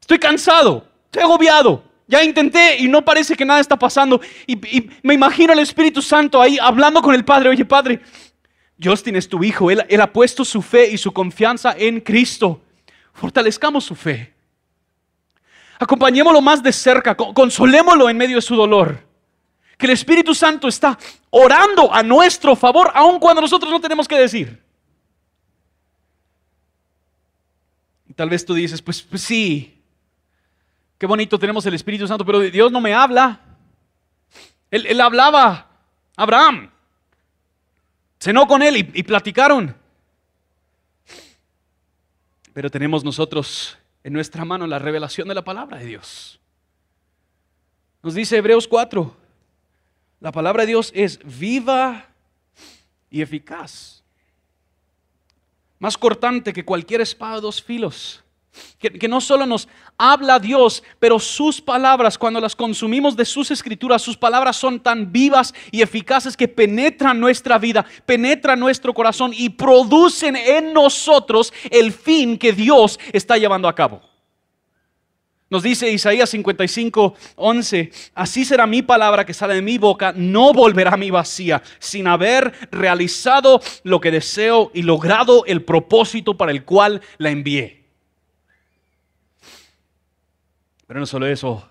[0.00, 1.82] Estoy cansado, estoy agobiado.
[2.08, 4.20] Ya intenté y no parece que nada está pasando.
[4.46, 7.48] Y, me imagino al Espíritu Santo ahí hablando con el Padre.
[7.48, 8.00] Oye, Padre,
[8.82, 9.70] Justin es tu hijo.
[9.70, 12.62] Él, él ha puesto su fe y su confianza en Cristo.
[13.12, 14.34] Fortalezcamos su fe.
[15.78, 17.14] Acompañémoslo más de cerca.
[17.16, 19.04] Consolémoslo en medio de su dolor.
[19.78, 20.98] Que el Espíritu Santo está
[21.30, 24.62] orando a nuestro favor, aun cuando nosotros no tenemos que decir.
[28.14, 29.76] Tal vez tú dices, pues, pues sí,
[30.98, 33.40] Qué bonito tenemos el Espíritu Santo, pero Dios no me habla.
[34.70, 35.66] Él, hablaba a
[36.16, 36.70] Abraham.
[38.18, 39.76] Cenó con él y, platicaron.
[42.52, 46.40] Pero tenemos nosotros en nuestra mano la revelación de la palabra de Dios.
[48.02, 49.16] Nos dice Hebreos 4,
[50.20, 52.06] la palabra de Dios es viva
[53.10, 54.02] y eficaz,
[55.78, 58.24] más cortante que cualquier espada de dos filos
[58.78, 64.02] que, no solo nos habla Dios, pero sus palabras, cuando las consumimos de sus escrituras,
[64.02, 69.50] sus palabras son tan vivas y eficaces que penetran nuestra vida, penetran nuestro corazón y
[69.50, 74.02] producen en nosotros el fin que Dios está llevando a cabo.
[75.48, 80.52] Nos dice Isaías 55, 11, así será mi palabra que sale de mi boca, no
[80.52, 86.50] volverá a mi vacía, sin haber realizado lo que deseo y logrado el propósito para
[86.50, 87.85] el cual la envié.
[90.86, 91.68] Pero no solo eso,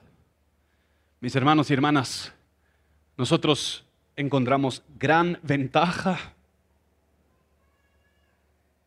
[1.22, 2.34] mis hermanos y hermanas,
[3.18, 3.86] nosotros
[4.16, 6.34] encontramos gran ventaja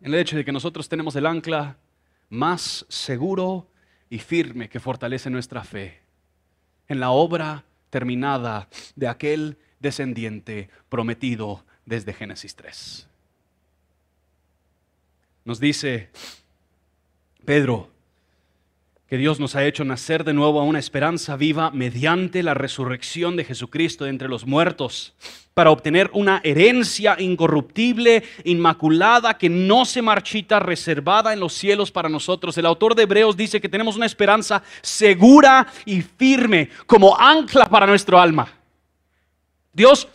[0.00, 1.76] en el hecho de que nosotros tenemos el ancla
[2.28, 3.68] más seguro
[4.10, 6.00] y firme que fortalece nuestra fe
[6.88, 13.08] en la obra terminada de aquel descendiente prometido desde Génesis 3.
[15.44, 16.10] Nos dice
[17.44, 17.90] Pedro,
[19.08, 23.36] que Dios nos ha hecho nacer de nuevo a una esperanza viva mediante la resurrección
[23.36, 25.14] de Jesucristo de entre los muertos,
[25.54, 32.10] para obtener una herencia incorruptible, inmaculada, que no se marchita, reservada en los cielos para
[32.10, 32.56] nosotros.
[32.58, 37.86] El autor de Hebreos dice que tenemos una esperanza segura y firme como ancla para
[37.86, 38.46] nuestro alma.
[39.72, 40.06] Dios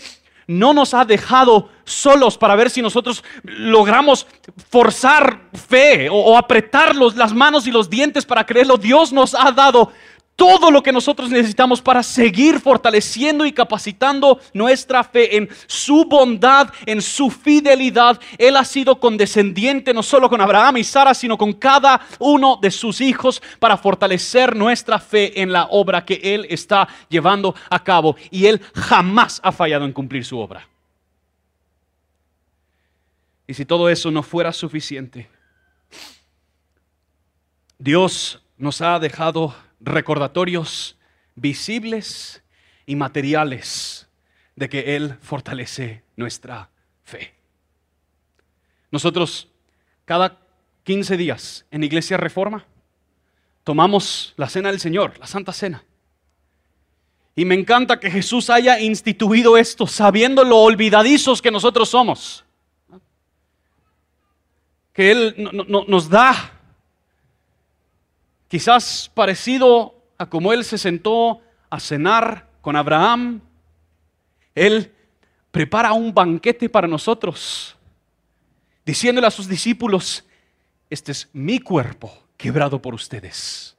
[0.48, 4.28] no nos ha dejado solos para ver si nosotros logramos
[4.70, 8.78] forzar fe o, apretar las manos y los dientes para creerlo.
[8.78, 9.91] Dios nos ha dado
[10.36, 16.70] todo lo que nosotros necesitamos para seguir fortaleciendo y capacitando nuestra fe en su bondad,
[16.86, 18.20] en su fidelidad.
[18.38, 22.72] Él ha sido condescendiente no solo con Abraham y Sara, sino con cada uno de
[22.72, 28.16] sus hijos para fortalecer nuestra fe en la obra que Él está llevando a cabo.
[28.32, 30.68] Y Él jamás ha fallado en cumplir su obra.
[33.46, 35.30] Y si todo eso no fuera suficiente,
[37.78, 39.54] Dios nos ha dejado
[39.84, 40.98] recordatorios
[41.36, 42.42] visibles
[42.86, 44.08] y materiales
[44.56, 46.70] de que Él fortalece nuestra
[47.04, 47.34] fe.
[48.92, 49.50] Nosotros
[50.06, 50.40] cada
[50.84, 52.66] 15 días en Iglesia Reforma
[53.64, 55.84] tomamos la cena del Señor, la Santa Cena.
[57.36, 62.46] Y me encanta que Jesús haya instituido esto sabiendo lo olvidadizos que nosotros somos.
[64.94, 65.50] Que Él
[65.88, 66.62] nos da
[68.54, 71.41] quizás parecido a como Él se sentó
[71.72, 73.41] a cenar con Abraham.
[74.54, 74.93] Él
[75.49, 77.76] prepara un banquete para nosotros,
[78.86, 80.24] diciéndole a sus discípulos,
[80.88, 83.76] este es mi cuerpo quebrado por ustedes.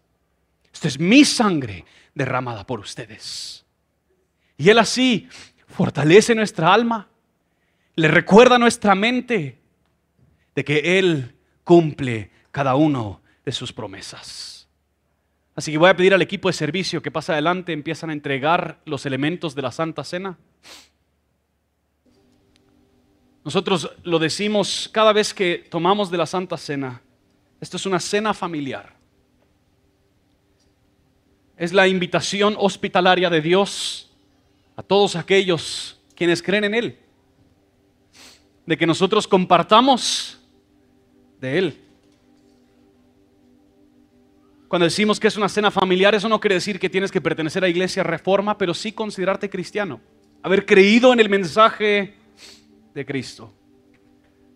[0.72, 3.64] Esta es mi sangre derramada por ustedes.
[4.58, 5.28] Y Él así
[5.68, 7.08] fortalece nuestra alma,
[7.94, 9.56] le recuerda a nuestra mente
[10.52, 14.63] de que Él cumple cada uno de sus promesas.
[15.56, 18.80] Así que voy a pedir al equipo de servicio que pasa adelante, empiezan a entregar
[18.84, 20.36] los elementos de la Santa Cena.
[23.44, 27.02] Nosotros lo decimos cada vez que tomamos de la Santa Cena.
[27.60, 28.94] Esto es una cena familiar.
[31.56, 34.10] Es la invitación hospitalaria de Dios
[34.76, 36.98] a todos aquellos quienes creen en Él.
[38.66, 40.40] De que nosotros compartamos
[41.40, 41.80] de Él.
[44.74, 47.62] Cuando decimos que es una cena familiar, eso no quiere decir que tienes que pertenecer
[47.62, 50.00] a Iglesia Reforma, pero sí considerarte cristiano,
[50.42, 52.16] haber creído en el mensaje
[52.92, 53.52] de Cristo.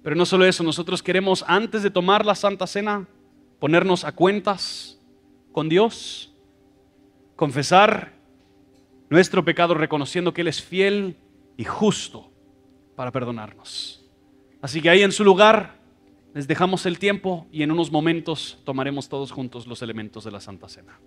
[0.02, 3.06] Pero no solo eso, nosotros queremos antes de tomar la Santa Cena
[3.60, 4.98] ponernos a cuentas
[5.52, 6.34] con Dios,
[7.36, 8.12] confesar
[9.10, 11.16] nuestro pecado reconociendo que Él es fiel
[11.56, 12.28] y justo
[12.96, 14.04] para perdonarnos.
[14.60, 15.77] Así que ahí en su lugar
[16.34, 20.40] les dejamos el tiempo y en unos momentos tomaremos todos juntos los elementos de la
[20.40, 20.98] Santa Cena.